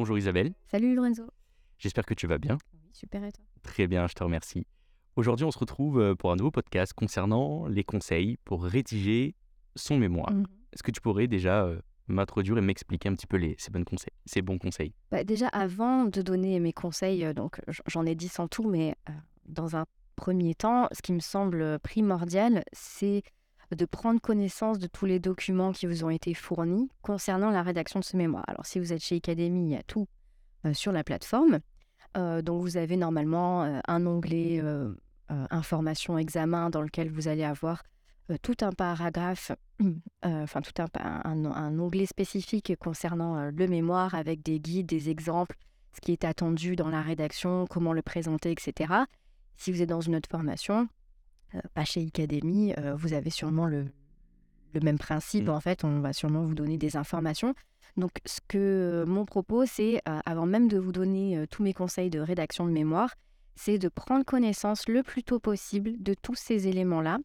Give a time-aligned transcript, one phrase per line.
[0.00, 1.24] Bonjour Isabelle, Salut Lorenzo.
[1.76, 2.56] j'espère que tu vas bien.
[2.72, 3.44] Oui, super et toi?
[3.62, 4.66] Très bien, je te remercie.
[5.14, 9.34] Aujourd'hui, on se retrouve euh, pour un nouveau podcast concernant les conseils pour rédiger
[9.76, 10.32] son mémoire.
[10.32, 10.46] Mhm.
[10.72, 13.84] Est-ce que tu pourrais déjà euh, m'introduire et m'expliquer un petit peu les, ces, bonnes
[13.84, 14.94] conseils, ces bons conseils?
[15.10, 18.94] Bah, Déjà, avant de donner mes conseils, euh, donc j'en ai dix en tout, mais
[19.10, 19.12] euh,
[19.44, 19.84] dans un
[20.16, 23.22] premier temps, ce qui me semble primordial, c'est
[23.74, 28.00] de prendre connaissance de tous les documents qui vous ont été fournis concernant la rédaction
[28.00, 28.44] de ce mémoire.
[28.48, 30.06] Alors, si vous êtes chez Academy, il y a tout
[30.66, 31.60] euh, sur la plateforme.
[32.16, 34.62] Euh, donc, vous avez normalement euh, un onglet
[35.50, 37.84] information examen dans lequel vous allez avoir
[38.42, 39.52] tout un paragraphe,
[40.24, 45.56] enfin tout un, un, onglet spécifique concernant le mémoire avec des guides, des exemples,
[45.92, 48.92] ce qui est attendu dans la rédaction, comment le présenter, etc.
[49.56, 50.88] Si vous êtes dans une autre formation,
[51.74, 53.86] pas chez Academy, euh, vous avez sûrement le,
[54.74, 55.46] le même principe.
[55.46, 55.50] Mm.
[55.50, 57.54] En fait, on va sûrement vous donner des informations.
[57.96, 61.62] Donc, ce que euh, mon propos, c'est, euh, avant même de vous donner euh, tous
[61.62, 63.14] mes conseils de rédaction de mémoire,
[63.56, 67.18] c'est de prendre connaissance le plus tôt possible de tous ces éléments-là,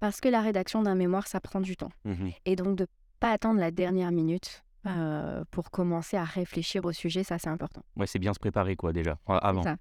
[0.00, 1.92] parce que la rédaction d'un mémoire, ça prend du temps.
[2.04, 2.32] Mhm.
[2.44, 2.86] Et donc, de
[3.20, 7.82] pas attendre la dernière minute euh, pour commencer à réfléchir au sujet, ça, c'est important.
[7.96, 9.62] Ouais, c'est bien se préparer quoi déjà, avant.
[9.62, 9.76] ça.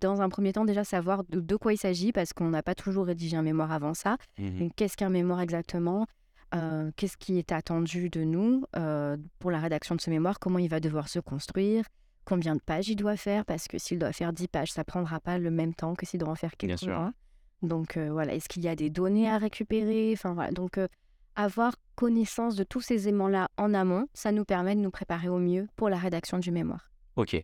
[0.00, 2.74] Dans un premier temps, déjà savoir de, de quoi il s'agit, parce qu'on n'a pas
[2.74, 4.16] toujours rédigé un mémoire avant ça.
[4.38, 4.58] Mhm.
[4.58, 6.06] Donc, qu'est-ce qu'un mémoire exactement?
[6.54, 10.38] Euh, Qu'est-ce qui est attendu de nous euh, pour la rédaction de ce mémoire?
[10.38, 11.84] Comment il va devoir se construire?
[12.24, 13.44] Combien de pages il doit faire?
[13.44, 16.18] Parce que s'il doit faire 10 pages, ça prendra pas le même temps que s'il
[16.20, 16.96] doit en faire Bien quelques sûr.
[16.98, 17.12] uns.
[17.62, 20.10] Donc voilà, est-ce qu'il y a des données à récupérer?
[20.12, 20.78] Enfin voilà, donc
[21.34, 25.38] avoir connaissance de tous ces éléments-là en amont, ça nous permet de nous préparer au
[25.38, 26.90] mieux pour la rédaction du mémoire.
[27.16, 27.42] Ok.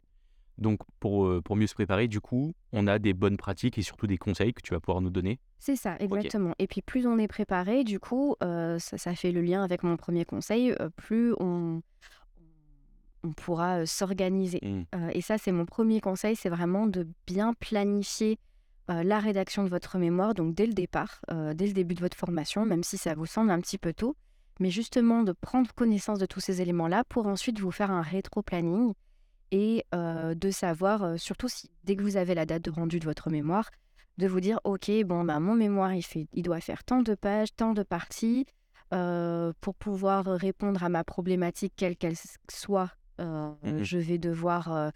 [0.58, 3.82] Donc, pour, euh, pour mieux se préparer, du coup, on a des bonnes pratiques et
[3.82, 5.40] surtout des conseils que tu vas pouvoir nous donner.
[5.58, 6.54] C'est ça, exactement.
[6.58, 9.82] Et puis plus on est préparé, du coup, euh, ça, ça fait le lien avec
[9.82, 11.80] mon premier conseil, euh, plus on,
[13.24, 14.60] on pourra euh, s'organiser.
[14.94, 18.38] Euh, et ça, c'est mon premier conseil, c'est vraiment de bien planifier
[18.90, 22.00] euh, la rédaction de votre mémoire, donc dès le départ, euh, dès le début de
[22.00, 24.16] votre formation, même si ça vous semble un petit peu tôt,
[24.62, 28.94] mais justement de prendre connaissance de tous ces éléments-là pour ensuite vous faire un rétro-planning
[29.50, 33.00] et euh, de savoir, euh, surtout si, dès que vous avez la date de rendu
[33.00, 33.70] de votre mémoire,
[34.18, 37.14] de vous dire, OK, bon, bah, mon mémoire, il, fait, il doit faire tant de
[37.16, 38.46] pages, tant de parties,
[38.94, 42.16] euh, pour pouvoir répondre à ma problématique, quelle qu'elle
[42.48, 42.92] soit.
[43.18, 43.82] Mhm.
[43.82, 44.92] Je vais devoir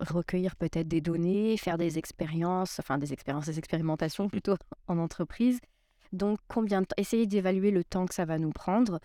[0.00, 4.56] recueillir peut-être des données, faire des expériences, enfin des expériences, des expérimentations plutôt
[4.88, 5.60] en entreprise.
[6.12, 9.00] Donc, combien de temps Essayez d'évaluer le temps que ça va nous prendre,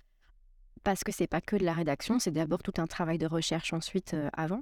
[0.84, 3.74] parce que c'est pas que de la rédaction, c'est d'abord tout un travail de recherche
[3.74, 4.62] ensuite euh, avant.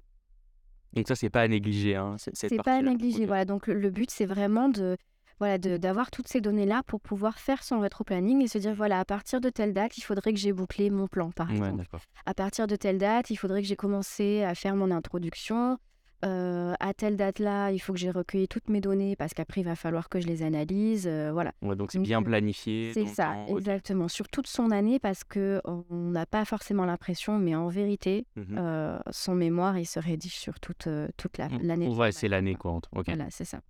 [0.93, 1.95] Donc ça, c'est pas à négliger.
[1.95, 3.25] Hein, C'est pas à négliger.
[3.25, 4.97] Voilà, donc le, but, c'est vraiment de
[5.39, 8.99] voilà de- d'avoir toutes ces données-là pour pouvoir faire son rétro-planning et se dire voilà,
[8.99, 11.85] à partir de telle date, il faudrait que j'ai bouclé mon plan, par Ouais, exemple.
[12.25, 15.77] À partir de telle date, il faudrait que j'ai commencé à faire mon introduction.
[16.23, 19.63] Euh, à telle date-là, il faut que j'ai recueilli toutes mes données parce qu'après, il
[19.63, 21.07] va falloir que je les analyse.
[21.07, 21.51] euh, voilà.
[21.63, 22.91] Ouais, donc c'est bien euh, planifié.
[22.93, 24.07] C'est ça, temps, exactement.
[24.07, 28.55] Sur toute son année parce que on n'a pas forcément l'impression, mais en vérité, Mhm.
[28.57, 30.87] euh, son mémoire, il se rédige sur toute,
[31.17, 31.87] toute la- l'année.
[31.89, 32.73] de Ouais, c'est l'année quoi.
[32.95, 33.05] Ok.
[33.07, 33.61] Voilà, c'est ça.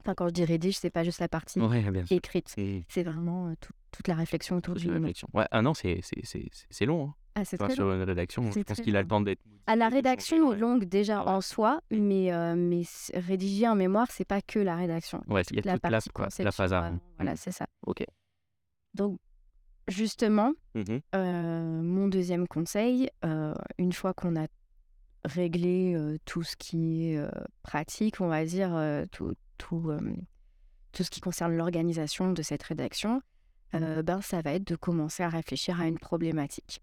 [0.00, 2.48] Enfin, quand je dis rédige, c'est pas juste la partie Ouais, écrite.
[2.88, 5.28] C'est vraiment tout- toute la réflexion autour du la.
[5.34, 7.08] Ouais, un an, c'est- c'est- c'est long.
[7.08, 7.14] Hein.
[7.34, 7.94] Ah, c'est Enfin, très sur long.
[7.94, 9.40] une rédaction, je pense qu'il a le temps d'être.
[9.66, 11.30] À la rédaction, longue déjà Ouais.
[11.30, 12.82] en soi, mais, euh, mais
[13.14, 15.22] rédiger un mémoire, c'est pas que la rédaction.
[15.28, 16.86] Ouais, il y a La toute la, quoi, la phase avant.
[16.88, 17.00] vraiment.
[17.16, 17.66] Voilà, c'est ça.
[17.86, 18.04] Ok.
[18.94, 19.18] Donc,
[19.88, 21.00] justement, Mhm.
[21.14, 24.46] Euh, mon deuxième conseil, euh, une fois qu'on a
[25.24, 27.30] réglé euh, tout ce qui est euh,
[27.62, 30.00] pratique, on va dire, euh, tout, tout, euh,
[30.92, 33.22] tout ce qui concerne l'organisation de cette rédaction,
[33.74, 36.82] euh, ben, ça va être de commencer à réfléchir à une problématique.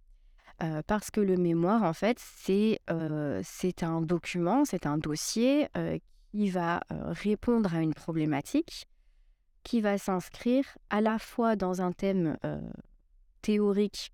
[0.61, 3.41] Euh, parce que le mémoire, en fait, c'est euh,
[3.81, 5.97] un document, c'est un dossier euh,
[6.31, 8.85] qui va répondre à une problématique,
[9.63, 12.37] qui va s'inscrire à la fois dans un thème
[13.41, 14.11] théorique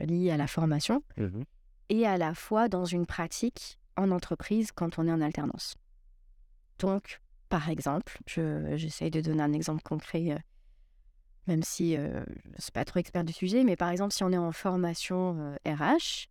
[0.00, 1.44] lié à la formation Mhm.
[1.88, 5.74] et à la fois dans une pratique en entreprise quand on est en alternance.
[6.78, 10.42] Donc, par exemple, je- j'essaye de donner un exemple concret,
[11.46, 14.32] même si je ne suis pas trop expert du sujet, mais par exemple, si on
[14.32, 16.28] est en formation RH,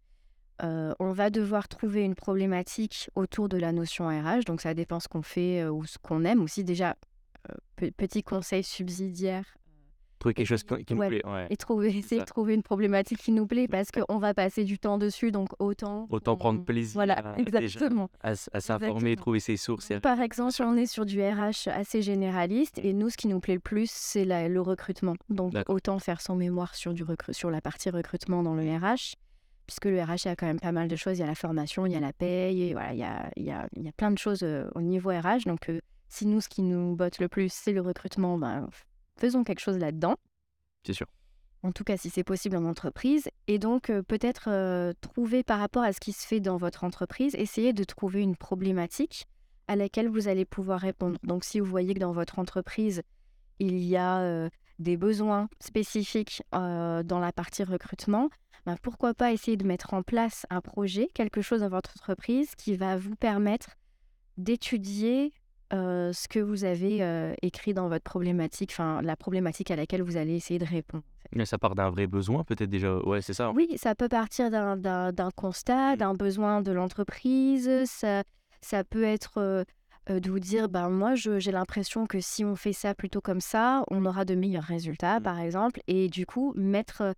[0.61, 5.07] on va devoir trouver une problématique autour de la notion RH, donc ça dépend ce
[5.07, 6.41] qu'on fait ou ce qu'on aime.
[6.41, 6.95] Aussi, déjà,
[7.75, 9.57] pe- petit conseil subsidiaire,
[10.19, 11.07] Trouver quelque chose qui Ouais.
[11.07, 11.21] plaît.
[11.25, 11.47] Ouais.
[11.49, 14.77] et trouver, essayer de trouver une problématique qui nous plaît parce qu'on va passer du
[14.77, 16.07] temps dessus, donc autant.
[16.09, 18.09] Autant prendre plaisir Voilà, à- exactement.
[18.21, 19.89] à, s'informer, trouver ses sources.
[19.91, 23.39] et- Par exemple, on est sur du RH assez généraliste et nous, ce qui nous
[23.39, 25.15] plaît le plus, c'est le recrutement.
[25.29, 29.15] Donc, autant faire son mémoire sur, du sur la partie recrutement dans le RH
[29.67, 31.17] puisque le RH, il y a quand même pas mal de choses.
[31.17, 33.29] Il y a la formation, il y a la paye, et voilà, il y a,
[33.37, 34.43] il y a, il y a plein de choses
[34.75, 35.45] au niveau RH.
[35.45, 35.71] Donc,
[36.07, 38.67] si nous, ce qui nous botte le plus, c'est le recrutement, ben,
[39.19, 40.15] faisons quelque chose là-dedans.
[40.85, 41.07] C'est sûr.
[41.61, 43.29] En tout cas, si c'est possible en entreprise.
[43.47, 47.73] Et donc, peut-être trouver par rapport à ce qui se fait dans votre entreprise, essayer
[47.73, 49.27] de trouver une problématique
[49.67, 51.19] à laquelle vous allez pouvoir répondre.
[51.23, 53.01] Donc, si vous voyez que dans votre entreprise,
[53.59, 54.49] il y a
[54.79, 58.29] des besoins spécifiques dans la partie recrutement,
[58.65, 62.55] ben, pourquoi pas essayer de mettre en place un projet, quelque chose dans votre entreprise
[62.55, 63.75] qui va vous permettre
[64.37, 65.33] d'étudier
[65.71, 70.35] ce que vous avez écrit dans votre problématique, enfin la problématique à laquelle vous allez
[70.35, 71.03] essayer de répondre.
[71.31, 72.97] Mais ça part d'un vrai besoin, peut-être déjà.
[73.05, 73.51] Ouais, c'est ça.
[73.51, 75.97] Oui, ça peut partir d'un constat, mmh.
[75.97, 77.69] d'un besoin de l'entreprise.
[77.85, 78.23] Ça,
[78.61, 79.65] ça peut être
[80.07, 83.83] de vous dire, ben moi, j'ai l'impression que si on fait ça plutôt comme ça,
[83.91, 85.23] on aura de meilleurs résultats, mmh.
[85.23, 85.81] par exemple.
[85.87, 87.13] Et du coup, mettre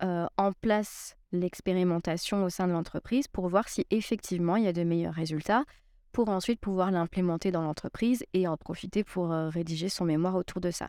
[0.00, 4.84] en place l'expérimentation au sein de l'entreprise pour voir si effectivement il y a de
[4.84, 5.64] meilleurs résultats
[6.12, 10.60] pour ensuite pouvoir l'implémenter dans l'entreprise et en profiter pour euh, rédiger son mémoire autour
[10.60, 10.88] de ça.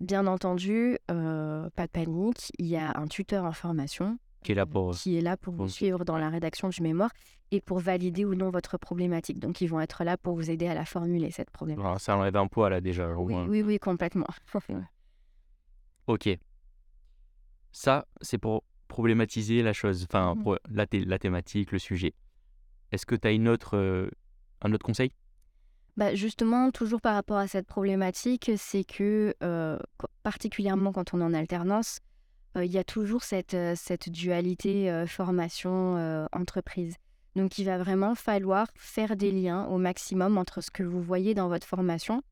[0.00, 4.54] Bien entendu, euh, pas de panique, il y a un tuteur en formation qui est
[4.56, 7.10] là pour, qui est là pour vous suivre dans la rédaction du mémoire
[7.52, 9.38] et pour valider ou non votre problématique.
[9.38, 12.00] Donc, ils vont être là pour vous aider à la formuler, cette problématique.
[12.00, 13.14] ça enlève un poids, là, déjà.
[13.14, 14.26] oui, oui, oui, complètement.
[16.06, 16.28] ok.
[17.70, 22.14] Ça, c'est pour problématiser la chose, enfin, mmh la, la, thématique, le sujet.
[22.90, 24.10] Est-ce que tu as une autre, euh,
[24.64, 25.12] un autre conseil?
[25.96, 29.34] Bah justement, toujours par rapport à cette problématique, c'est que
[30.22, 32.00] particulièrement quand on est en alternance,
[32.56, 36.96] il y a toujours cette, cette dualité formation-entreprise.
[37.34, 41.34] Donc il va vraiment falloir faire des liens au maximum entre ce que vous voyez
[41.34, 42.22] dans votre formation,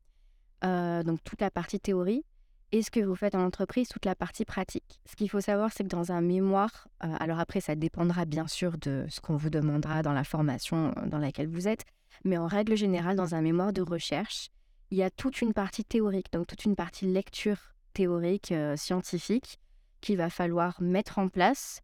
[0.62, 2.24] donc toute la partie théorie,
[2.72, 5.00] et ce que vous faites en entreprise, toute la partie pratique.
[5.04, 8.78] Ce qu'il faut savoir, c'est que dans un mémoire, alors après ça dépendra bien sûr
[8.78, 11.84] de ce qu'on vous demandera dans la formation dans laquelle vous êtes,
[12.24, 14.50] mais en règle générale, dans un mémoire de recherche,
[14.90, 17.58] il y a toute une partie théorique, donc toute une partie lecture
[17.92, 19.58] théorique euh, scientifique
[20.00, 21.80] qu'il va falloir mettre en place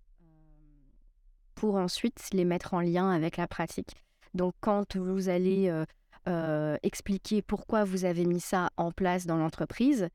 [1.54, 3.94] pour ensuite les mettre en lien avec la pratique.
[4.34, 5.84] Donc quand vous allez euh,
[6.28, 10.08] euh, expliquer pourquoi vous avez mis ça en place dans l'entreprise,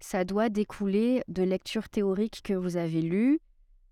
[0.00, 3.40] ça doit découler de lectures théoriques que vous avez lues,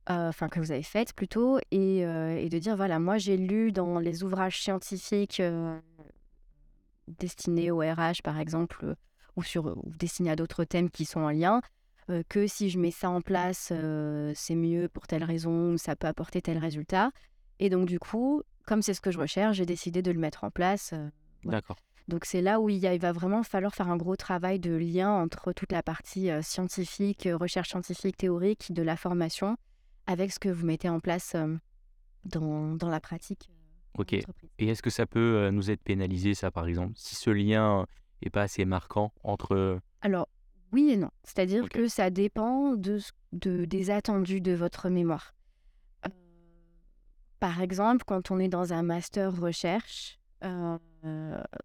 [0.07, 3.99] enfin que vous avez faites plutôt, et, et, de dire voilà, moi j'ai lu dans
[3.99, 5.43] les ouvrages scientifiques
[7.09, 8.95] destinés au RH par exemple,
[9.37, 11.61] ou, sur, ou destinés à d'autres thèmes qui sont en lien,
[12.29, 13.73] que si je mets ça en place,
[14.35, 17.11] c'est mieux pour telle raison, ça peut apporter tel résultat.
[17.59, 20.45] Et donc du coup, comme c'est ce que je recherche, j'ai décidé de le mettre
[20.45, 20.93] en place.
[21.45, 21.77] D'accord.
[22.09, 25.11] Donc c'est là où il, il, va vraiment falloir faire un gros travail de lien
[25.11, 29.57] entre toute la partie scientifique, recherche scientifique, théorique de la formation
[30.07, 31.37] avec ce que vous mettez en place
[32.25, 33.51] dans, dans, la pratique.
[33.99, 34.13] Ok.
[34.13, 34.27] Et
[34.59, 37.87] est-ce que ça peut nous être pénalisé, ça, par exemple, si ce lien
[38.23, 39.79] n'est pas assez marquant entre...
[40.01, 40.29] Alors,
[40.73, 41.11] oui et non.
[41.23, 42.99] C'est-à-dire que ça dépend de,
[43.33, 45.35] de, des attendus de votre mémoire.
[47.39, 50.19] par exemple, quand on est dans un master recherche,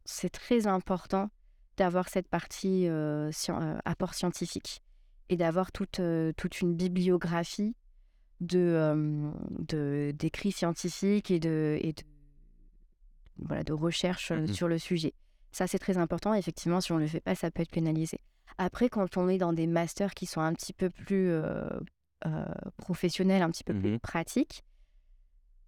[0.06, 1.30] c'est très important
[1.78, 2.88] d'avoir cette partie
[3.86, 4.82] apport scientifique
[5.30, 6.02] et d'avoir toute,
[6.38, 7.76] toute une bibliographie
[8.42, 12.04] de, d'écrits scientifiques et de, et de,
[13.40, 15.14] voilà, de recherches mmh sur le sujet.
[15.52, 16.34] Ça, c'est très important.
[16.34, 18.20] Effectivement, si on ne le fait pas, ça peut être pénalisé.
[18.58, 21.32] Après, quand on est dans des masters qui sont un petit peu plus
[22.78, 24.64] professionnels, un petit peu plus mmh pratiques,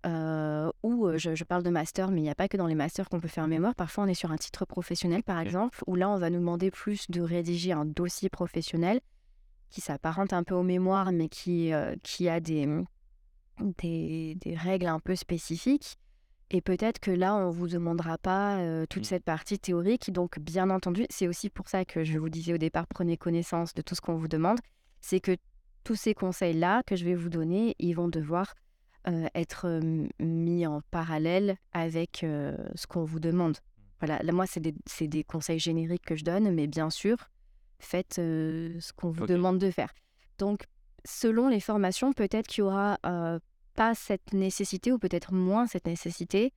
[0.05, 3.09] ou je, je, parle de master, mais il n'y a pas que dans les masters
[3.09, 3.75] qu'on peut faire mémoire.
[3.75, 6.71] Parfois, on est sur un titre professionnel, par exemple, où là, on va nous demander
[6.71, 9.01] plus de rédiger un dossier professionnel
[9.71, 12.67] qui s'apparente un peu aux mémoires, mais qui, euh, qui a des,
[13.79, 15.97] des, des, règles un peu spécifiques.
[16.49, 19.05] Et peut-être que là, on ne vous demandera pas euh, toute mmh.
[19.05, 20.11] cette partie théorique.
[20.11, 23.73] Donc, bien entendu, c'est aussi pour ça que je vous disais au départ, prenez connaissance
[23.73, 24.59] de tout ce qu'on vous demande.
[24.99, 25.37] C'est que
[25.85, 28.53] tous ces conseils-là que je vais vous donner, ils vont devoir
[29.07, 29.79] euh, être
[30.19, 33.57] mis en parallèle avec ce qu'on vous demande.
[34.01, 34.75] Voilà, là, moi, c'est des,
[35.07, 37.17] des, conseils génériques que je donne, mais bien sûr,
[37.81, 39.93] faites ce qu'on vous demande de faire.
[40.37, 40.65] Donc,
[41.05, 42.97] selon les formations, peut-être qu'il y aura
[43.75, 46.53] pas cette nécessité ou peut-être moins cette nécessité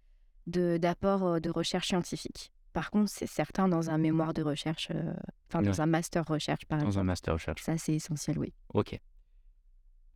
[0.47, 2.52] d'apport de, recherche scientifique.
[2.73, 4.90] Par contre, c'est certain dans un mémoire de recherche,
[5.49, 6.95] enfin dans un master recherche par exemple.
[6.95, 7.62] Dans un master recherche.
[7.62, 8.52] Ça, c'est essentiel, oui.
[8.73, 8.99] Ok.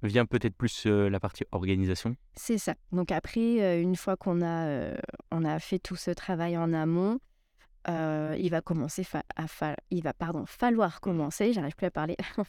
[0.02, 2.16] Vient peut-être plus la partie organisation?
[2.34, 2.74] C'est ça.
[2.92, 4.94] Donc après, une fois qu'on a,
[5.30, 7.18] on a fait tout ce travail en amont,
[7.88, 9.46] euh, il va commencer à
[9.90, 12.16] il va pardon falloir commencer, j'arrive plus à parler.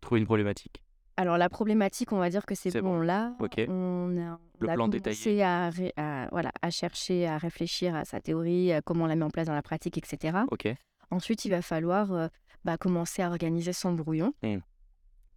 [0.00, 0.82] Trouver une problématique.
[1.16, 3.00] Alors la problématique, on va dire que c'est bon, bon.
[3.00, 5.16] là, on a, on Le a plan détaillé.
[5.16, 9.14] commencé à, à- voilà, à chercher, à réfléchir à sa théorie, à comment on la
[9.14, 10.38] met en place dans la pratique, etc.
[11.10, 12.26] Ensuite, il va falloir euh,
[12.64, 14.34] bah, commencer à organiser son brouillon.
[14.42, 14.56] Mm.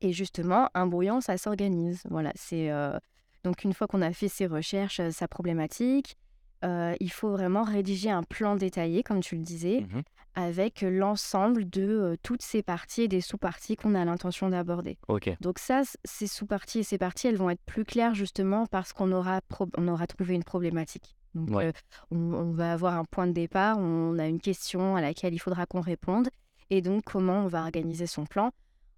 [0.02, 2.02] Et justement, un brouillon, ça s'organise.
[2.10, 2.98] Voilà, c'est euh,
[3.44, 6.18] donc une fois qu'on a fait ses recherches, sa problématique,
[6.64, 10.02] euh, il faut vraiment rédiger un plan détaillé, comme tu le disais, Mhm.
[10.36, 14.98] avec l'ensemble de euh, toutes ces parties et des sous-parties qu'on a l'intention d'aborder.
[15.42, 19.12] Donc ça, ces sous-parties et ces parties, elles vont être plus claires justement parce qu'on
[19.12, 19.42] aura,
[19.78, 21.16] on aura trouvé une problématique.
[21.36, 21.66] Donc Ouais.
[21.68, 21.72] euh,
[22.12, 25.40] on, on va avoir un point de départ, on a une question à laquelle il
[25.40, 26.30] faudra qu'on réponde,
[26.70, 28.52] et donc comment on va organiser son plan.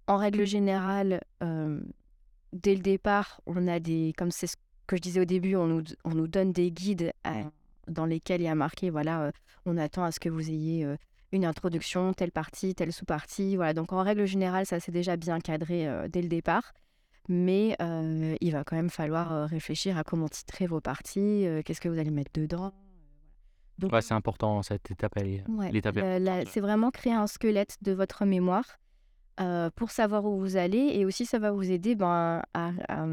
[0.06, 1.20] En règle générale,
[2.52, 4.56] dès le départ, on a des, comme c'est ce
[4.90, 7.44] que je disais au début, on nous, on nous donne des guides à-
[7.88, 9.30] dans lesquels il y a marqué, voilà, euh,
[9.66, 10.96] on attend à ce que vous ayez euh,
[11.32, 13.56] une introduction, telle partie, telle sous-partie.
[13.56, 13.72] Voilà.
[13.74, 16.72] Donc en règle générale, ça c'est déjà bien cadré euh, dès le départ.
[17.28, 21.62] Mais euh, il va quand même falloir euh, réfléchir à comment titrer vos parties, euh,
[21.64, 22.72] qu'est-ce que vous allez mettre dedans.
[23.78, 25.12] Donc, Ouais, c'est important cette étape.
[25.16, 25.96] Elle ouais, l'étape
[26.48, 28.64] c'est vraiment créer un squelette de votre mémoire
[29.40, 32.72] euh, pour savoir où vous allez et aussi ça va vous aider ben, à, à-
[33.02, 33.06] à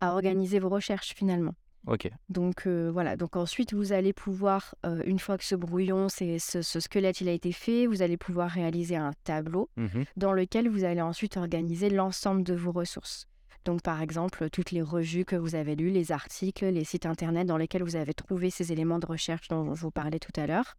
[0.00, 1.54] organiser vos recherches finalement.
[1.86, 2.10] Ok.
[2.28, 6.38] Donc euh, voilà, donc ensuite vous allez pouvoir, euh, une fois que ce brouillon, c'est,
[6.38, 10.04] ce, ce squelette il a été fait, vous allez pouvoir réaliser un tableau Mhm.
[10.16, 13.26] dans lequel vous allez ensuite organiser l'ensemble de vos ressources.
[13.64, 17.46] Donc par exemple, toutes les revues que vous avez lues, les articles, les sites internet
[17.46, 20.46] dans lesquels vous avez trouvé ces éléments de recherche dont je vous parlais tout à
[20.46, 20.76] l'heure.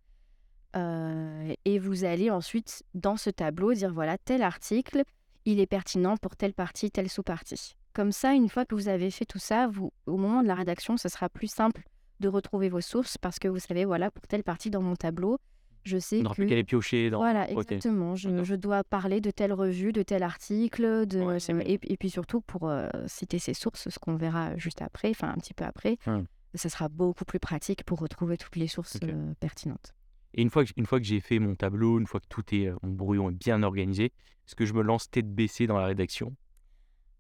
[0.76, 5.04] Euh, et vous allez ensuite, dans ce tableau, dire voilà, tel article,
[5.46, 7.76] il est pertinent pour telle partie, telle sous-partie.
[7.94, 10.56] Comme ça, une fois que vous avez fait tout ça, vous, au moment de la
[10.56, 11.84] rédaction, ce sera plus simple
[12.20, 15.40] de retrouver vos sources parce que vous savez, voilà, pour telle partie dans mon tableau,
[15.84, 16.44] je sais que...
[16.44, 17.18] qu'à les piocher dans.
[17.18, 18.16] Voilà, exactement.
[18.16, 21.20] Je, dois parler de telle revue, de tel article, de...
[21.22, 21.38] Ouais.
[21.66, 25.30] Et, et puis surtout pour euh, citer ces sources, ce qu'on verra juste après, enfin
[25.30, 26.26] un petit peu après, Hum.
[26.54, 29.94] ça sera beaucoup plus pratique pour retrouver toutes les sources euh, pertinentes.
[30.34, 32.44] Et une fois que, une fois que j'ai fait mon tableau, une fois que tout
[32.54, 35.78] est, euh, mon brouillon est bien organisé, est-ce que je me lance tête baissée dans
[35.78, 36.36] la rédaction?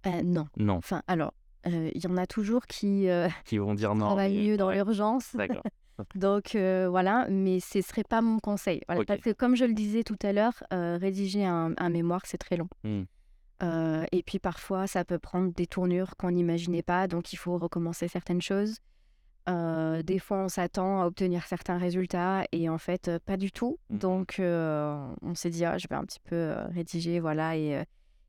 [0.07, 0.47] Euh, non.
[0.57, 0.75] Non.
[0.75, 1.33] Enfin, alors,
[1.67, 4.07] euh, il y en a toujours qui euh, Qui vont dire non.
[4.07, 5.29] travaillent mais- mieux dans l'urgence.
[5.35, 5.63] D'accord.
[6.15, 8.81] Donc euh, voilà, mais ce ne serait pas mon conseil.
[8.87, 9.05] Voilà.
[9.05, 12.39] Parce que comme je le disais tout à l'heure, euh, rédiger un, un mémoire, c'est
[12.39, 12.67] très long.
[13.63, 17.57] Euh, et puis parfois, ça peut prendre des tournures qu'on n'imaginait pas, donc il faut
[17.59, 18.77] recommencer certaines choses.
[19.47, 23.77] Des fois, on s'attend à obtenir certains résultats et en fait, pas du tout.
[23.91, 23.97] Mhm.
[23.99, 27.55] Donc, on s'est dit, ah, je vais un petit peu rédiger, voilà.
[27.57, 27.83] Et,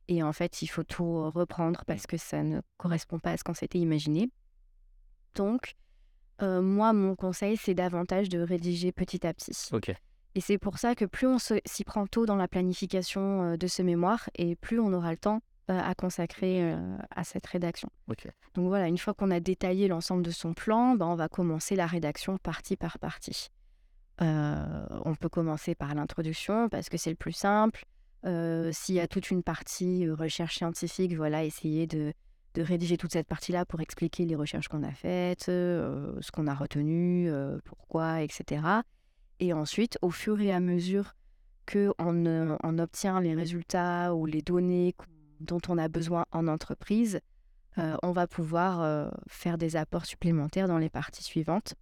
[0.07, 3.43] et en fait, il faut tout reprendre parce que ça ne correspond pas à ce
[3.43, 4.29] qu'on s'était imaginé.
[5.35, 5.75] Donc,
[6.41, 9.69] euh, moi, mon conseil, c'est davantage de rédiger petit à petit.
[10.35, 13.81] Et c'est pour ça que plus on s'y prend tôt dans la planification de ce
[13.81, 17.89] mémoire, et plus on aura le temps euh, à consacrer euh, à cette rédaction.
[18.55, 21.75] Donc voilà, une fois qu'on a détaillé l'ensemble de son plan, ben, on va commencer
[21.75, 23.49] la rédaction partie par partie.
[24.19, 27.83] On peut commencer par l'introduction parce que c'est le plus simple.
[28.23, 32.13] S'il y a toute une partie recherche scientifique, voilà, essayer de,
[32.55, 37.29] rédiger toute cette partie-là pour expliquer les recherches qu'on a faites, ce qu'on a retenu,
[37.65, 38.61] pourquoi, etc.
[39.39, 41.15] Et ensuite, au fur et à mesure
[41.71, 44.95] qu'on on obtient les résultats ou les données
[45.39, 47.19] dont on a besoin en entreprise,
[47.77, 51.73] on va pouvoir faire des apports supplémentaires dans les parties suivantes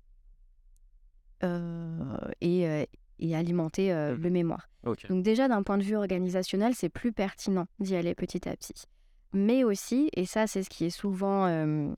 [2.41, 2.87] et,
[3.21, 4.21] et alimenter euh, Mhm.
[4.23, 4.69] le mémoire.
[5.09, 8.85] Donc déjà, d'un point de vue organisationnel, c'est plus pertinent d'y aller petit à petit.
[9.33, 11.93] Mais aussi, et ça c'est ce qui est souvent, euh,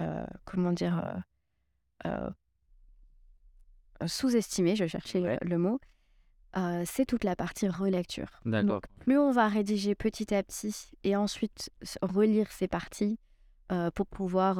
[0.00, 1.22] euh, comment dire,
[4.06, 5.38] sous-estimé, je cherchais le- Ouais.
[5.42, 5.80] le mot,
[6.84, 8.40] c'est toute la partie relecture.
[8.44, 8.80] D'accord.
[9.00, 10.74] Plus on va rédiger petit à petit
[11.04, 11.70] et ensuite
[12.02, 13.18] relire ces parties
[13.94, 14.56] pour pouvoir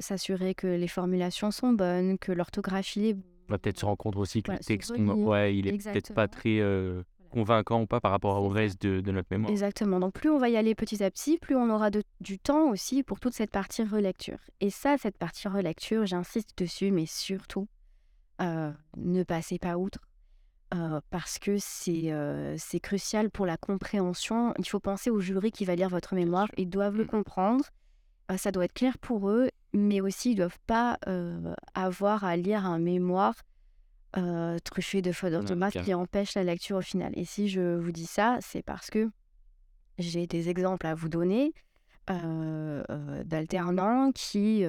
[0.00, 3.16] s'assurer que les formulations sont bonnes, que l'orthographie est
[3.48, 6.14] va peut-être se rendre compte aussi que Voilà, le texte, relire, ouais, il est peut-être
[6.14, 9.50] pas très euh, convaincant ou pas par rapport au reste de, de notre mémoire.
[9.50, 9.98] Exactement.
[10.00, 12.70] Donc plus on va y aller petit à petit, plus on aura de- du temps
[12.70, 14.38] aussi pour toute cette partie relecture.
[14.60, 17.66] Et ça, cette partie relecture, j'insiste dessus, mais surtout,
[18.40, 19.98] euh, ne passez pas outre.
[20.74, 24.54] euh, parce que c'est euh, crucial pour la compréhension.
[24.58, 26.48] Il faut penser au jury qui va lire votre mémoire.
[26.56, 27.08] Ils doivent le Mm.
[27.08, 27.64] comprendre.
[28.36, 30.98] Ça doit être clair pour eux, mais aussi ils doivent pas
[31.74, 33.34] avoir à lire un mémoire
[34.64, 37.12] truffé de fautes d'orthographe qui empêche la lecture au final.
[37.16, 39.10] Et si je vous dis ça, c'est parce que
[39.98, 41.52] j'ai des exemples à vous donner
[42.08, 44.64] d'alternants qui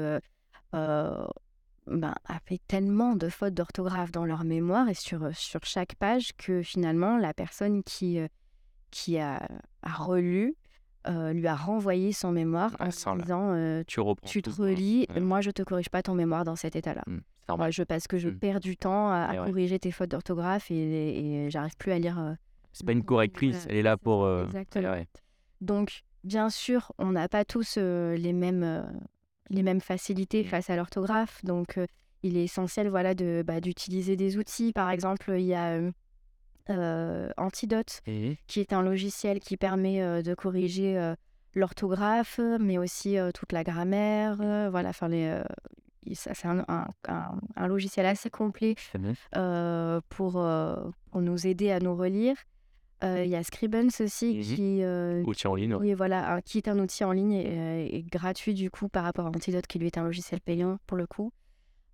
[0.71, 6.61] ben, avaient tellement de fautes d'orthographe dans leur mémoire et sur, sur chaque page que
[6.61, 8.19] finalement la personne qui,
[8.89, 9.47] qui a,
[9.83, 10.55] a relu
[11.07, 14.49] euh, lui a renvoyé son mémoire en sans la- disant euh, Tu reprends Tu te
[14.49, 15.19] relis, Ouais.
[15.21, 17.03] moi je te corrige pas ton mémoire dans cet état-là.
[17.07, 17.19] Mm,
[17.49, 17.65] normal.
[17.67, 18.39] Moi, je, parce que je Mm.
[18.39, 19.37] perds du temps à, ouais.
[19.51, 22.19] corriger tes fautes d'orthographe et, et j'arrive plus à lire.
[22.19, 22.33] euh,
[22.73, 24.23] C'est pas une correctrice, elle est là pour.
[24.25, 24.95] euh, exactement.
[25.61, 28.85] Donc, bien sûr, on n'a pas tous les, mêmes,
[29.49, 30.47] les mêmes facilités Mm.
[30.47, 31.43] face à l'orthographe.
[31.45, 31.79] Donc,
[32.23, 34.73] il est essentiel voilà, de, bah, d'utiliser des outils.
[34.73, 35.79] Par exemple, il y a
[36.69, 38.35] euh, Antidote, Mhm.
[38.47, 41.15] qui est un logiciel qui permet euh, de corriger euh,
[41.53, 44.35] l'orthographe, mais aussi toute la grammaire.
[44.71, 45.41] voilà, enfin, les,
[46.13, 48.75] c'est un, un- un- un logiciel assez complet
[50.09, 50.31] pour,
[51.11, 52.35] pour nous aider à nous relire.
[53.03, 54.43] Il y a Scribens aussi Mhm.
[54.43, 54.83] qui,
[55.29, 55.75] Outil en ligne.
[55.75, 55.79] ouais.
[55.89, 59.25] oui, voilà, qui est un outil en ligne et, et gratuit du coup par rapport
[59.27, 61.31] à Antidote qui lui est un logiciel payant pour le coup,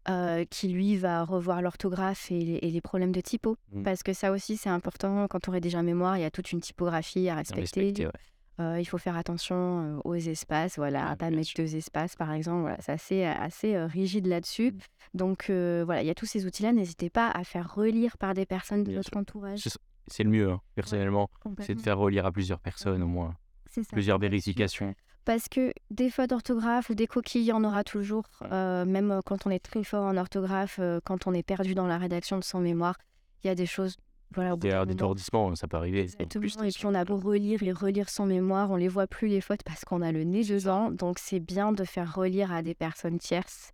[0.10, 3.58] euh, qui lui va revoir l'orthographe et, les- et les problèmes de typo.
[3.72, 3.84] Mm.
[3.84, 6.52] Parce que ça aussi c'est important quand on rédige un mémoire, il y a toute
[6.52, 7.94] une typographie à respecter.
[8.06, 8.12] ouais.
[8.60, 11.64] Euh, il faut faire attention euh, aux espaces, voilà, Ouais, à pas mettre sûr.
[11.64, 12.62] deux espaces par exemple.
[12.62, 14.74] Voilà, c'est assez, assez rigide là-dessus.
[15.14, 16.72] Donc euh, voilà, il y a tous ces outils-là.
[16.74, 19.18] N'hésitez pas à faire relire par des personnes de Bien votre sûr.
[19.18, 19.60] entourage.
[20.08, 21.30] C'est- le mieux, hein, personnellement.
[21.60, 23.36] C'est de faire relire à plusieurs personnes au moins.
[23.68, 24.94] C'est ça, Plusieurs vérifications.
[25.26, 28.24] Parce que des fautes d'orthographe ou des coquilles, il y en aura toujours.
[28.52, 31.76] Euh, même euh, quand on est très fort en orthographe, euh, quand on est perdu
[31.76, 32.98] dans la rédaction de son mémoire,
[33.44, 33.98] il y a des choses.
[34.34, 36.02] Voilà, Des d'étourdissement, ça peut arriver.
[36.02, 36.42] Exactement.
[36.42, 39.28] plus Et puis on a beau relire et relire son mémoire, on les voit plus
[39.28, 40.90] les fautes parce qu'on a le nez dedans.
[40.90, 43.74] Donc c'est bien de faire relire à des personnes tierces.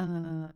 [0.00, 0.46] Euh,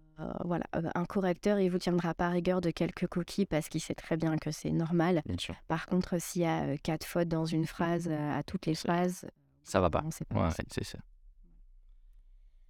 [0.47, 4.17] voilà, un correcteur, il vous tiendra pas rigueur de quelques coquilles parce qu'il sait très
[4.17, 5.21] bien que c'est normal.
[5.27, 5.55] Bien sûr.
[5.69, 9.27] Par contre, s'il y a quatre fautes dans une phrase, à toutes les phrases,
[9.67, 10.03] Ça va pas.
[10.03, 10.69] non, c'est pas Ouais, possible.
[10.71, 10.99] c'est ça.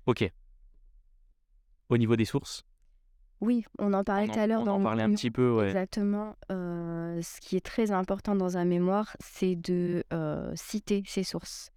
[0.07, 0.31] Ok.
[1.89, 2.65] Au niveau des sources,
[3.41, 5.67] Oui, on en parlait tout à l'heure on dans en parlait un petit peu, ouais.
[5.67, 6.37] Exactement.
[6.51, 11.71] Euh, ce qui est très important dans un mémoire, c'est de euh, citer ses sources.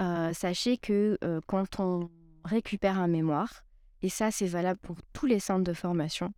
[0.00, 2.08] Euh, sachez que euh, quand on
[2.44, 3.64] récupère un mémoire,
[4.00, 6.32] et ça c'est valable pour tous les centres de formation,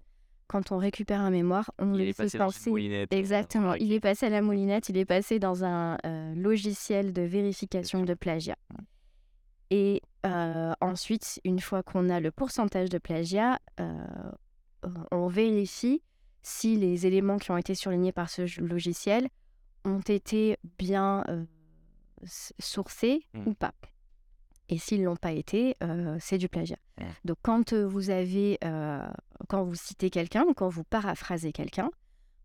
[0.54, 3.12] quand on récupère un mémoire, on Il est passé dans une moulinette.
[3.12, 3.74] euh, Exactement.
[3.74, 8.04] Il est passé à la moulinette, il est passé dans un euh, logiciel de vérification
[8.04, 8.56] de plagiat.
[9.70, 13.58] Et euh, ensuite, une fois qu'on a le pourcentage de plagiat,
[15.10, 16.02] on vérifie
[16.42, 19.28] si les éléments qui ont été surlignés par ce logiciel
[19.84, 21.24] ont été bien
[22.60, 23.48] sourcés Mm.
[23.48, 23.72] ou pas.
[24.68, 26.78] Et s'ils l'ont pas été, euh, c'est du plagiat.
[27.24, 29.06] Donc quand euh, vous avez, euh,
[29.48, 31.90] quand vous citez quelqu'un ou quand vous paraphrasez quelqu'un,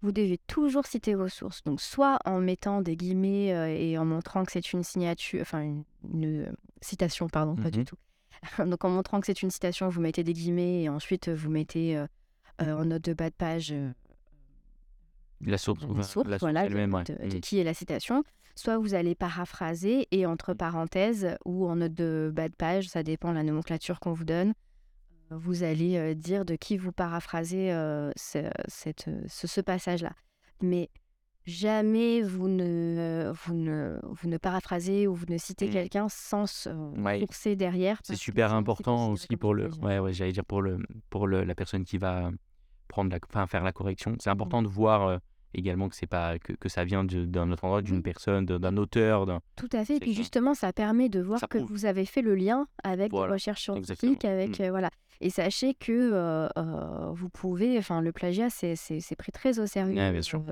[0.02, 1.63] vous devez toujours citer vos sources.
[1.65, 5.62] Donc soit en mettant des guillemets euh, et en montrant que c'est une signature, enfin
[5.62, 7.86] une, une, euh, citation, pardon, pas du Mhm.
[7.86, 7.97] tout.
[8.65, 11.49] Donc en montrant que c'est une citation, vous mettez des guillemets et ensuite euh, vous
[11.49, 12.08] mettez euh,
[12.62, 13.73] euh, en note de bas de page
[15.41, 17.04] La source, la source, la source voilà, de, elle-même, ouais.
[17.04, 17.39] de- de Mm.
[17.41, 18.23] qui est la citation.
[18.56, 23.04] Soit vous allez paraphraser et entre parenthèses ou en note de bas de page, ça
[23.04, 24.54] dépend de la nomenclature qu'on vous donne,
[25.32, 30.13] vous allez euh, dire de qui vous paraphrasez euh, ce, cette- ce, ce passage-là.
[30.62, 30.89] Mais
[31.46, 35.72] jamais vous ne, vous, ne, vous ne paraphrasez ou vous ne citez Mm.
[35.72, 37.20] quelqu'un sans euh, Ouais.
[37.20, 38.00] sourcer derrière.
[38.04, 41.56] C'est super important aussi pour le, ouais, ouais, j'allais dire pour le, pour le, la
[41.56, 42.30] personne qui va
[42.88, 44.12] prendre la, enfin, faire la correction.
[44.12, 44.18] Mmh.
[44.20, 45.18] C'est important de voir euh,
[45.53, 48.01] également que c'est pas que, que ça vient d'un autre endroit, d'une Oui.
[48.01, 49.25] personne, d'un auteur.
[49.55, 49.97] Tout à fait.
[49.97, 51.69] Et puis justement, ça permet de voir Ça que prouve.
[51.71, 53.89] vous avez fait le lien avec Voilà, des recherches scientifiques,
[54.25, 54.33] exactement.
[54.33, 54.63] avec Mm.
[54.63, 54.89] euh, voilà.
[55.21, 58.75] Et sachez que euh, euh, vous pouvez, enfin, le plagiat, c'est
[59.17, 60.43] pris très au sérieux Ouais, bien sûr.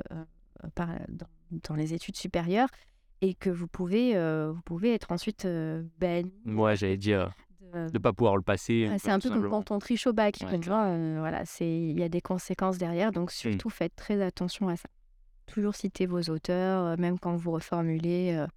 [0.76, 1.28] par- dans,
[1.70, 2.70] dans les études supérieures,
[3.22, 4.14] et que vous pouvez,
[4.52, 5.48] vous pouvez être ensuite
[6.00, 6.32] banni.
[6.46, 7.32] Moi, j'allais dire
[7.74, 8.90] de- de pas pouvoir le passer.
[9.00, 10.38] C'est un peu comme quand on triche au bac.
[10.44, 13.96] Ouais, tu vois, euh, voilà, c'est il y a des conséquences derrière, donc surtout faites
[13.96, 14.88] très attention à ça.
[15.48, 18.34] Toujours citer vos auteurs, euh, même quand vous reformulez.
[18.36, 18.48] euh,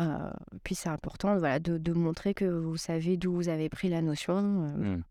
[0.00, 0.30] euh,
[0.62, 4.00] puis c'est important voilà, de, de montrer que vous savez d'où vous avez pris la
[4.00, 5.02] notion euh, Mm.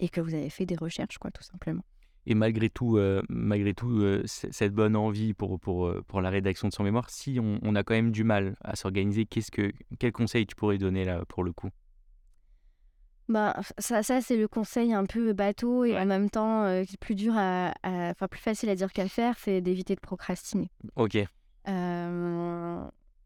[0.00, 1.82] et que vous avez fait des recherches, quoi, tout simplement.
[2.28, 6.30] Et malgré tout, euh, malgré tout euh, cette bonne envie pour, pour, euh, pour la
[6.30, 9.50] rédaction de son mémoire, si on, on a quand même du mal à s'organiser, qu'est-ce
[9.52, 11.68] que, quel conseil tu pourrais donner là pour le coup?
[13.28, 16.00] Bah, ça, ça c'est le conseil un peu bateau et Ouais.
[16.00, 19.60] en même temps euh, plus dur à, enfin plus facile à dire qu'à faire, c'est
[19.60, 20.70] d'éviter de procrastiner.
[20.94, 21.18] Ok.
[21.68, 22.84] Euh,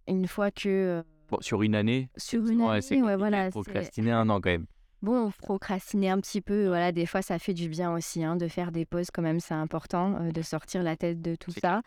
[0.09, 4.41] une fois que Bon, sur une année, sur une année, ouais, voilà, procrastiner un an
[4.41, 4.67] quand même.
[5.03, 8.49] Bon, procrastiner un petit peu, voilà, des fois ça fait du bien aussi, hein, de
[8.49, 11.83] faire des pauses quand même, c'est important, euh, de sortir la tête de tout ça.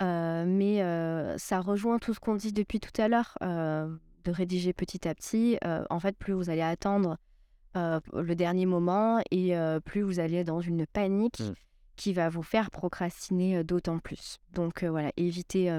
[0.00, 0.78] Mais
[1.38, 5.58] ça rejoint tout ce qu'on dit depuis tout à l'heure, de rédiger petit à petit.
[5.90, 7.18] En fait, plus vous allez attendre
[7.76, 11.54] euh, le dernier moment et euh, plus vous allez dans une panique Mm.
[11.96, 14.38] qui va vous faire procrastiner euh, d'autant plus.
[14.52, 15.70] Donc voilà, évitez,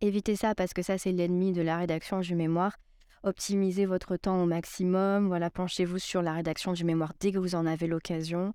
[0.00, 2.76] Évitez ça parce que ça, c'est l'ennemi de la rédaction du mémoire.
[3.22, 5.28] Optimisez votre temps au maximum.
[5.28, 8.52] Voilà, penchez-vous sur la rédaction du mémoire dès que vous en avez l'occasion.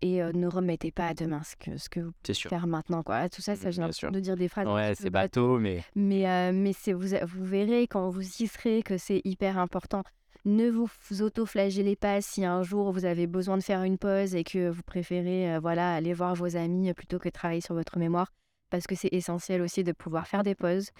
[0.00, 3.02] Et euh, ne remettez pas à demain ce que, ce que vous pouvez faire maintenant.
[3.02, 3.28] Quoi.
[3.28, 4.68] Tout ça, ça j'ai l'impression de dire des phrases.
[4.68, 5.82] Ouais, c'est bateau, mais.
[5.94, 10.02] Mais, euh, mais vous, vous verrez quand vous y serez que c'est hyper important.
[10.44, 14.44] Ne vous auto-flagellez pas si un jour vous avez besoin de faire une pause et
[14.44, 18.30] que vous préférez voilà, aller voir vos amis plutôt que travailler sur votre mémoire
[18.68, 20.90] parce que c'est essentiel aussi de pouvoir faire des pauses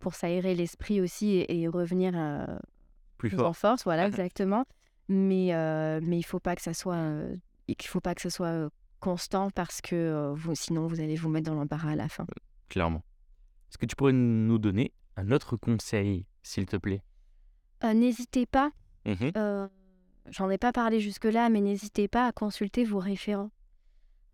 [0.00, 2.12] pour s'aérer l'esprit aussi et, revenir
[3.16, 3.84] plus, en force.
[3.84, 4.64] Voilà, exactement.
[5.08, 5.50] Mais,
[6.02, 7.22] mais il faut pas que ça soit,
[7.66, 8.70] il faut pas que ça soit
[9.00, 12.26] constant parce que vous, sinon vous allez vous mettre dans l'embarras à la fin.
[12.68, 13.02] Clairement.
[13.70, 17.02] Est-ce que tu pourrais nous donner un autre conseil, s'il te plaît?
[17.82, 18.70] N'hésitez pas.
[19.04, 19.68] Mmh
[20.30, 23.50] j'en ai pas parlé jusque-là, mais n'hésitez pas à consulter vos référents.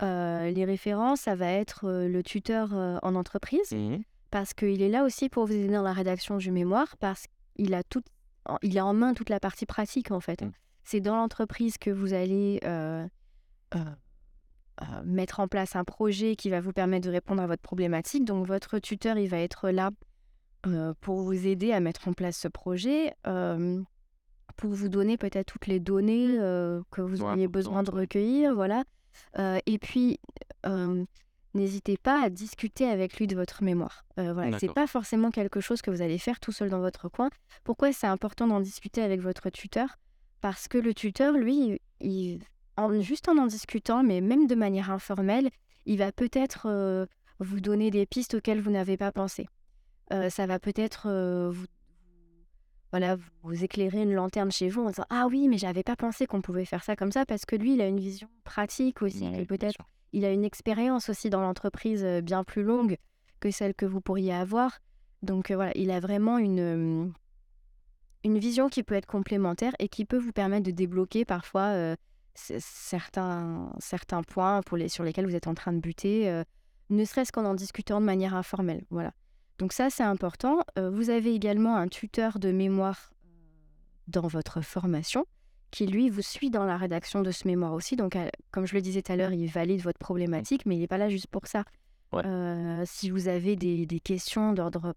[0.02, 3.98] Euh, les références, ça va être le tuteur en entreprise, mmh
[4.32, 7.72] parce qu'il est là aussi pour vous aider dans la rédaction du mémoire, parce qu'il
[7.74, 8.02] a, tout,
[8.62, 10.42] il a en main toute la partie pratique en fait.
[10.42, 10.50] Mmh.
[10.82, 12.58] C'est dans l'entreprise que vous allez
[15.04, 18.24] mettre en place un projet qui va vous permettre de répondre à votre problématique.
[18.24, 19.90] Donc votre tuteur, il va être là
[21.00, 23.14] pour vous aider à mettre en place ce projet
[24.56, 26.36] pour vous donner peut-être toutes les données
[26.90, 28.84] que vous auriez besoin de recueillir, voilà.
[29.38, 30.18] Euh, et puis,
[31.54, 34.04] n'hésitez pas à discuter avec lui de votre mémoire.
[34.18, 37.08] Euh, voilà, c'est pas forcément quelque chose que vous allez faire tout seul dans votre
[37.08, 37.30] coin.
[37.64, 39.98] Pourquoi c'est important d'en discuter avec votre tuteur?
[40.40, 42.40] Parce que le tuteur, lui, il,
[42.76, 45.50] en, juste en en discutant, mais même de manière informelle,
[45.86, 47.06] il va peut-être
[47.40, 49.46] vous donner des pistes auxquelles vous n'avez pas pensé.
[50.10, 51.08] Ça va peut-être
[51.50, 51.66] vous
[52.94, 56.28] voilà, vous éclairez une lanterne chez vous en disant Ah oui, mais j'avais pas pensé
[56.28, 59.28] qu'on pouvait faire ça comme ça parce que lui, il a une vision pratique aussi.
[59.48, 59.78] peut-être
[60.12, 62.98] il a une expérience aussi dans l'entreprise bien plus longue
[63.40, 64.78] que celle que vous pourriez avoir.
[65.22, 67.12] Donc voilà, il a vraiment une,
[68.22, 71.96] une vision qui peut être complémentaire et qui peut vous permettre de débloquer parfois
[72.34, 76.44] certains, certains points pour les, sur lesquels vous êtes en train de buter,
[76.90, 78.84] ne serait-ce qu'en en discutant de manière informelle.
[78.90, 79.12] Voilà.
[79.58, 80.60] Donc ça, c'est important.
[80.76, 83.12] vous avez également un tuteur de mémoire
[84.08, 85.26] dans votre formation
[85.70, 87.96] qui, lui, vous suit dans la rédaction de ce mémoire aussi.
[87.96, 88.16] Donc,
[88.52, 90.98] comme je le disais tout à l'heure, il valide votre problématique, mais il n'est pas
[90.98, 91.64] là juste pour ça.
[92.84, 94.94] si vous avez des, questions d'ordre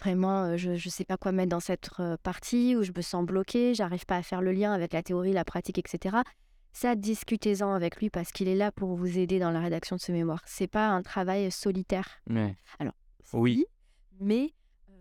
[0.00, 1.90] vraiment, je ne sais pas quoi mettre dans cette
[2.22, 5.32] partie, ou je me sens bloqué, j'arrive pas à faire le lien avec la théorie,
[5.32, 6.18] la pratique, etc.
[6.72, 10.00] Ça, discutez-en avec lui parce qu'il est là pour vous aider dans la rédaction de
[10.00, 10.42] ce mémoire.
[10.46, 12.20] C'est pas un travail solitaire.
[12.78, 12.94] Alors,
[13.32, 13.64] oui.
[14.20, 14.52] Mais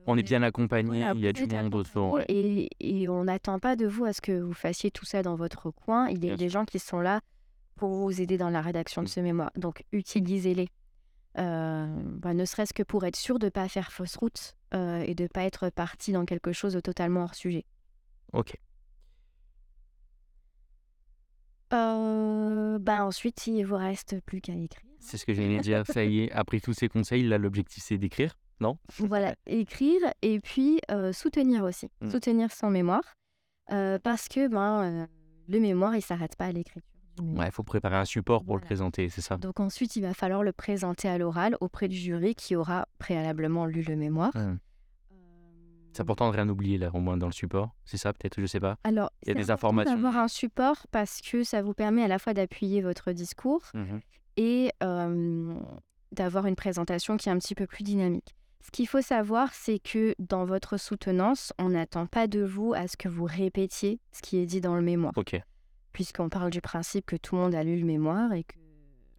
[0.07, 2.19] on est bien accompagné, il y a du monde autour.
[2.27, 5.35] Et, et, on n'attend pas de vous à ce que vous fassiez tout ça dans
[5.35, 6.09] votre coin.
[6.09, 7.21] Il y a des gens qui sont là
[7.75, 9.09] pour vous aider dans la rédaction de mmh.
[9.09, 9.51] ce mémoire.
[9.55, 10.69] Donc utilisez-les.
[11.37, 15.01] Euh, bah, ne serait-ce que pour être sûr de ne pas faire fausse route euh,
[15.01, 17.65] et de ne pas être parti dans quelque chose de totalement hors sujet.
[18.33, 18.57] Ok.
[21.73, 24.90] Euh, bah ensuite, il vous reste plus qu'à écrire.
[25.01, 25.85] C'est ce que j'allais dire.
[25.85, 28.77] Ça y est, après tous ces conseils, là, l'objectif, c'est d'écrire, non?
[28.99, 31.89] Voilà, écrire et puis euh, soutenir aussi.
[32.01, 32.09] Mmh.
[32.11, 33.03] Soutenir son mémoire.
[33.71, 35.07] Euh, parce que ben, euh,
[35.47, 36.87] le mémoire, il ne s'arrête pas à l'écriture.
[37.19, 39.37] Ouais, il faut préparer un support pour le présenter, c'est ça.
[39.37, 43.65] Donc ensuite, il va falloir le présenter à l'oral auprès du jury qui aura préalablement
[43.65, 44.35] lu le mémoire.
[44.35, 44.59] Mmh.
[45.93, 47.75] C'est important de rien oublier là, au moins dans le support.
[47.83, 48.77] C'est ça peut-être, je sais pas?
[48.85, 49.93] Alors, il y a des informations.
[49.93, 53.97] D'avoir un support parce que ça vous permet à la fois d'appuyer votre discours mmh
[54.37, 54.71] et
[56.11, 58.35] d'avoir une présentation qui est un petit peu plus dynamique.
[58.63, 62.87] Ce qu'il faut savoir, c'est que dans votre soutenance, on n'attend pas de vous à
[62.87, 65.13] ce que vous répétiez ce qui est dit dans le mémoire.
[65.15, 65.41] Ok.
[65.93, 68.55] Puisqu'on parle du principe que tout le monde a lu le mémoire et que.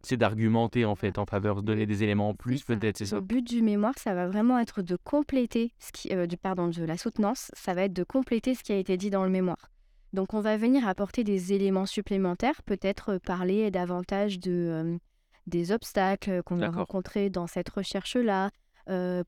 [0.04, 3.16] C'est d'argumenter en fait en faveur de donner des éléments en plus, peut-être, c'est ça?
[3.16, 6.84] Le but du mémoire, ça va vraiment être de compléter ce qui, du, pardon, de
[6.84, 9.70] la soutenance, ça va être de compléter ce qui a été dit dans le mémoire.
[10.12, 14.98] Donc on va venir apporter des éléments supplémentaires, peut-être parler davantage de,
[15.46, 18.50] des obstacles qu'on a rencontrés dans cette recherche-là,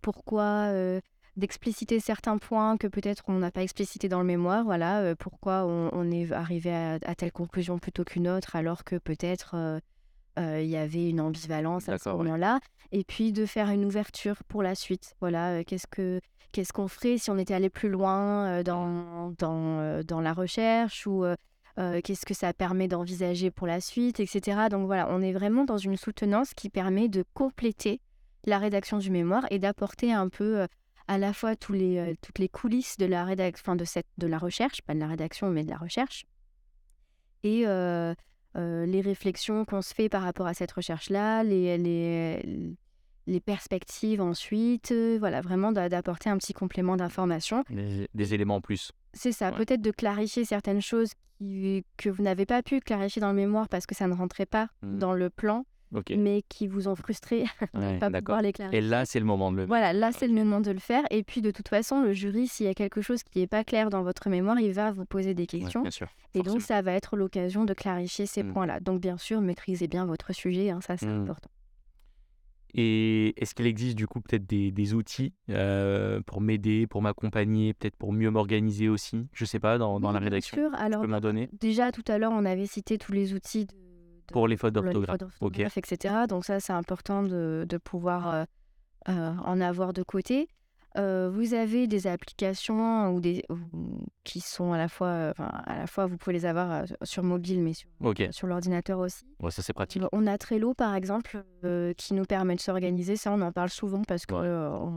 [0.03, 0.71] pourquoi
[1.37, 6.11] d'expliciter certains points que peut-être on n'a pas explicités dans le mémoire, voilà, pourquoi on,
[6.11, 9.81] est arrivé à, telle conclusion plutôt qu'une autre, alors que peut-être
[10.37, 12.61] il y avait une ambivalence à ce moment-là,
[12.93, 16.21] et puis de faire une ouverture pour la suite, voilà, qu'est-ce que
[16.53, 21.25] qu'est-ce qu'on ferait si on était allé plus loin dans, dans, dans la recherche ou
[21.77, 24.69] qu'est-ce que ça permet d'envisager pour la suite, etc.
[24.71, 28.01] Donc voilà, on est vraiment dans une soutenance qui permet de compléter
[28.45, 30.67] la rédaction du mémoire et d'apporter un peu
[31.09, 34.39] à la fois tous les, toutes les coulisses de la, rédaction, de, cette, de la
[34.39, 36.25] recherche, pas de la rédaction, mais de la recherche,
[37.43, 37.65] et
[38.57, 42.75] les réflexions qu'on se fait par rapport à cette recherche-là, les, les,
[43.27, 47.65] les perspectives ensuite, euh, voilà, vraiment d'a- d'apporter un petit complément d'information.
[47.71, 48.93] Des, des éléments en plus.
[49.13, 49.57] C'est ça, Ouais.
[49.57, 53.69] peut-être de clarifier certaines choses qui- que vous n'avez pas pu clarifier dans le mémoire
[53.69, 54.99] parce que ça ne rentrait pas Mhm.
[54.99, 55.65] dans le plan,
[56.17, 58.39] Mais qui vous ont frustré de ne Ouais, pas d'accord.
[58.39, 59.65] pouvoir Et là, c'est le moment de le.
[59.67, 61.05] Voilà, là, c'est le moment de le faire.
[61.11, 63.65] Et puis, de toute façon, le jury, s'il y a quelque chose qui n'est pas
[63.65, 65.83] clair dans votre mémoire, il va vous poser des Ouais, questions.
[65.83, 66.09] bien sûr.
[66.35, 68.53] Et donc, ça va être l'occasion de clarifier ces Mm.
[68.53, 68.81] points-là.
[68.81, 71.23] Donc, bien sûr, maîtrisez bien votre sujet, hein, ça, c'est Mm.
[71.23, 71.51] important.
[72.77, 77.73] Et est-ce qu'il existe du coup peut-être des, des outils euh, pour m'aider, pour m'accompagner,
[77.73, 79.29] peut-être pour mieux m'organiser aussi?
[79.33, 80.57] Je sais pas, dans, dans Oui, la bien rédaction.
[80.57, 80.71] sûr.
[80.73, 81.49] Tu Alors, peux m'en donner?
[81.61, 83.75] déjà, tout à l'heure, on avait cité tous les outils de-
[84.33, 85.19] Pour les fautes d'orthographe.
[85.21, 85.53] fautes Ok.
[85.53, 86.15] d'orthographe, etc.
[86.29, 88.45] Donc, ça, c'est important de, de pouvoir euh,
[89.09, 90.49] euh, en avoir de côté.
[90.97, 95.49] Euh, vous avez des applications ou des, ou- qui sont à la fois, euh, enfin,
[95.67, 97.73] à la fois, vous pouvez les avoir euh, sur mobile, mais
[98.31, 99.25] sur, l'ordinateur aussi.
[99.43, 100.05] Ouais, ça c'est pratique.
[100.13, 101.43] On a Trello, par exemple,
[101.97, 103.17] qui nous permet de s'organiser.
[103.17, 104.41] Ça, on en parle souvent parce qu'on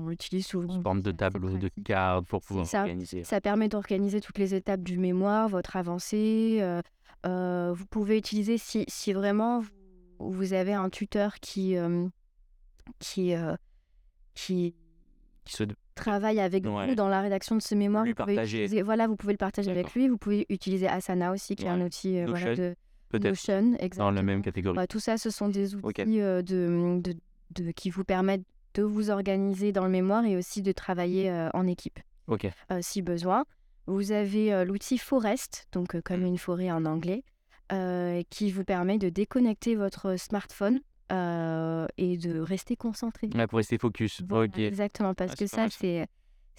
[0.06, 0.10] Ouais.
[0.12, 0.76] l'utilise souvent.
[0.76, 2.82] Sous forme de tableau, de cartes pour pouvoir ça.
[2.82, 3.24] organiser.
[3.24, 6.60] Ça permet d'organiser toutes les étapes du mémoire, votre avancée.
[7.28, 9.63] Euh, vous pouvez utiliser, si, si vraiment
[10.20, 12.08] vous, avez un tuteur qui, euh,
[13.00, 13.56] qui, euh,
[14.34, 14.74] qui
[15.46, 15.63] Qui se...
[15.96, 16.88] travaille avec Ouais.
[16.88, 19.38] vous dans la rédaction de ce mémoire, Lui vous pouvez utiliser, voilà, vous pouvez le
[19.38, 20.08] partager avec lui.
[20.08, 22.76] Vous pouvez utiliser Asana aussi, qui est un outil voilà, de
[23.13, 24.88] Notion, dans la même catégorie.
[24.88, 26.06] Tout ça, ce sont des outils Ok.
[26.06, 27.02] de, de,
[27.52, 31.66] de- qui vous permettent de vous organiser dans le mémoire et aussi de travailler en
[31.68, 32.00] équipe
[32.82, 33.46] si besoin.
[33.88, 36.26] Vous avez euh, l'outil Forest, donc euh, comme Mm.
[36.28, 37.23] une forêt en anglais,
[37.71, 40.80] euh, qui vous permet de déconnecter votre smartphone
[41.12, 43.30] euh, et de rester concentré.
[43.34, 44.21] Ouais, pour rester focus.
[44.28, 44.60] Voilà, Ok.
[44.60, 46.06] Exactement, parce Ah, que ça, c'est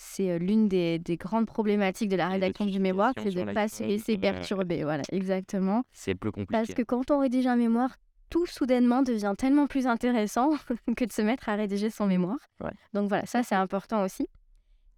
[0.01, 3.67] c'est l'une des, des grandes problématiques de la rédaction du mémoire, c'est de ne pas
[3.69, 4.85] se laisser perturber.
[4.85, 5.83] Voilà, exactement.
[5.93, 6.73] C'est plus Parce compliqué.
[6.75, 7.97] que quand on rédige un mémoire,
[8.31, 10.51] tout soudainement devient tellement plus intéressant
[10.97, 12.39] que de se mettre à rédiger son mémoire.
[12.63, 12.71] Ouais.
[12.95, 14.29] Donc voilà, ça c'est important aussi.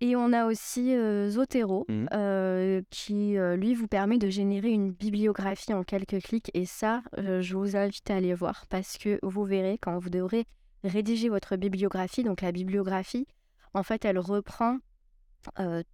[0.03, 2.09] Et on a aussi euh, Zotero, Mhm.
[2.15, 6.51] euh, qui euh, lui vous permet de générer une bibliographie en quelques clics.
[6.55, 10.47] Et ça, je vous invite à aller voir parce que vous verrez quand vous devrez
[10.85, 12.23] rédiger votre bibliographie.
[12.25, 13.27] Donc la bibliographie,
[13.75, 14.79] en fait, elle reprend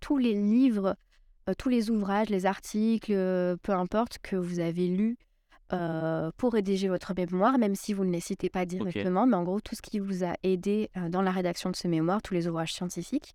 [0.00, 0.96] tous les livres,
[1.58, 3.12] tous les ouvrages, les articles,
[3.62, 5.18] peu importe, que vous avez lus
[6.36, 9.60] pour rédiger votre mémoire, même si vous ne les citez pas directement, mais en gros,
[9.60, 12.72] tout ce qui vous a aidé dans la rédaction de ce mémoire, tous les ouvrages
[12.72, 13.34] scientifiques,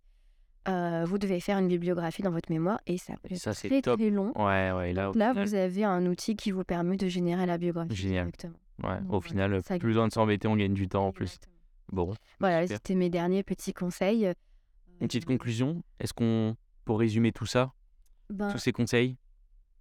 [0.67, 3.81] euh, vous devez faire une bibliographie dans votre mémoire et ça peut être ça, très
[3.81, 3.99] top.
[3.99, 4.31] très long.
[4.35, 4.93] Ouais, ouais.
[4.93, 7.95] Là, au Là, final, vous avez un outil qui vous permet de générer la biographie
[7.95, 8.25] Génial.
[8.25, 8.53] directement.
[8.83, 11.11] ouais, Donc au voilà, final, ça plus besoin de s'embêter, on gagne du temps en
[11.11, 11.23] plus.
[11.25, 11.51] Exactement.
[11.91, 12.13] Bon.
[12.39, 14.31] Voilà, c'était mes derniers petits conseils.
[15.01, 15.83] Une petite Euh, conclusion.
[15.99, 17.73] Est-ce qu'on, pour résumer tout ça,
[18.29, 19.17] ben, tous ces conseils,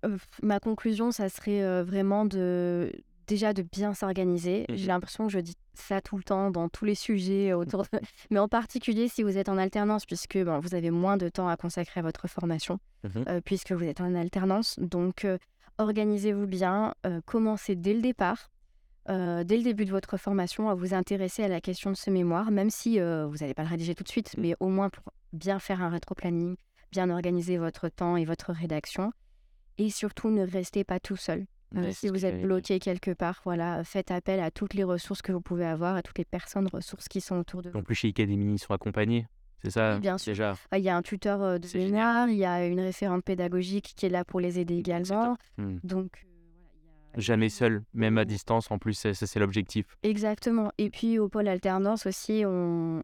[0.05, 2.91] Euh, ma conclusion, ça serait euh, vraiment de
[3.31, 4.67] déjà de bien s'organiser.
[4.69, 7.99] J'ai l'impression que je dis ça tout le temps dans tous les sujets autour de...
[8.31, 11.49] mais en particulier si vous êtes en alternance puisque ben, vous avez moins de temps
[11.49, 13.25] à consacrer à votre formation Mhm.
[13.29, 14.79] euh, puisque vous êtes en alternance.
[14.79, 15.39] Donc euh,
[15.79, 18.51] organisez-vous bien, euh, commencez dès le départ.
[19.09, 22.11] euh, dès le début de votre formation, à vous intéresser à la question de ce
[22.11, 24.43] mémoire, même si euh, vous n'allez pas le rédiger tout de suite, Mhm.
[24.43, 26.55] mais au moins pour bien faire un rétro-planning,
[26.93, 29.13] bien organiser votre temps et votre rédaction.
[29.79, 31.47] Et surtout, ne restez pas tout seul.
[31.75, 35.31] Ouais, si vous êtes bloqué quelque part, voilà, faites appel à toutes les ressources que
[35.33, 37.79] vous pouvez avoir, à toutes les personnes ressources qui sont autour de vous.
[37.79, 39.27] En plus, chez Academy, ils sont accompagnés.
[39.63, 40.33] C'est ça, bien sûr.
[40.33, 40.57] déjà?
[40.73, 44.07] Il y a un tuteur euh, de mémoire, il y a une référente pédagogique qui
[44.07, 45.37] est là pour les aider C'est également.
[45.59, 45.77] Hmm.
[45.85, 46.27] Donc,
[47.17, 48.71] euh, Jamais seul, même à distance.
[48.71, 49.85] En plus, ça, ça, c'est l'objectif.
[50.03, 50.73] Exactement.
[50.79, 53.03] Et puis au pôle alternance aussi, on,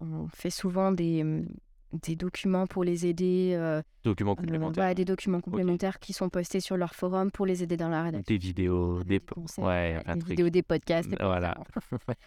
[0.00, 1.46] on fait souvent des, hum,
[1.92, 4.94] des documents pour les aider, euh, Documents euh, complémentaires.
[4.94, 8.24] des documents complémentaires qui sont postés sur leur forum pour les aider dans la rédaction.
[8.34, 9.20] Des vidéos, des...
[9.20, 11.08] conseils, Ouais, vidéos, des podcasts.
[11.10, 11.54] des Voilà.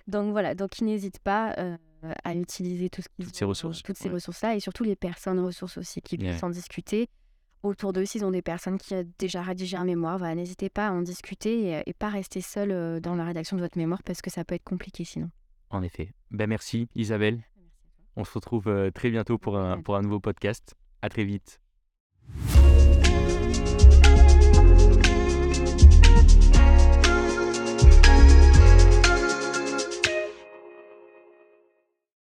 [0.08, 1.78] Donc voilà, donc ils n'hésitent pas euh,
[2.24, 4.14] à utiliser tout ce qu'ils Toutes ces ont, euh, ressources, toutes ces ouais.
[4.16, 7.10] ressources-là et surtout les personnes ressources aussi qui puissent en discuter.
[7.64, 10.90] Autour d'eux, s'ils ont des personnes qui ont déjà rédigé un mémoire, voilà, n'hésitez pas
[10.90, 14.22] à en discuter et, et pas rester seul dans la rédaction de votre mémoire parce
[14.22, 15.32] que ça peut être compliqué sinon.
[15.72, 16.14] En effet.
[16.30, 17.40] Ben, merci, Isabelle.
[18.16, 19.84] On se retrouve euh, très bientôt pour un, bientôt.
[19.84, 20.76] pour un nouveau podcast.
[21.02, 21.62] À très vite.